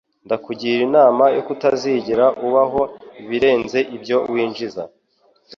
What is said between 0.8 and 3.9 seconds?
inama yo kutazigera ubaho ibirenze